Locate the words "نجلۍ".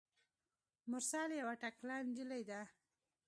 2.07-2.43